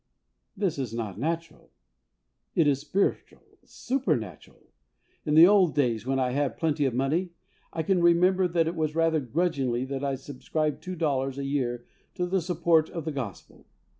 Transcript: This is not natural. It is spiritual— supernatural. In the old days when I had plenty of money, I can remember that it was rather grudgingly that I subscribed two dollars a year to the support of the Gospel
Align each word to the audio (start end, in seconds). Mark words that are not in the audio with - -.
This 0.57 0.79
is 0.79 0.95
not 0.95 1.19
natural. 1.19 1.69
It 2.55 2.65
is 2.65 2.79
spiritual— 2.81 3.43
supernatural. 3.63 4.63
In 5.27 5.35
the 5.35 5.45
old 5.45 5.75
days 5.75 6.07
when 6.07 6.17
I 6.17 6.31
had 6.31 6.57
plenty 6.57 6.85
of 6.85 6.95
money, 6.95 7.33
I 7.71 7.83
can 7.83 8.01
remember 8.01 8.47
that 8.47 8.65
it 8.67 8.75
was 8.75 8.95
rather 8.95 9.19
grudgingly 9.19 9.85
that 9.85 10.03
I 10.03 10.15
subscribed 10.15 10.81
two 10.81 10.95
dollars 10.95 11.37
a 11.37 11.45
year 11.45 11.85
to 12.15 12.25
the 12.25 12.41
support 12.41 12.89
of 12.89 13.05
the 13.05 13.11
Gospel 13.11 13.67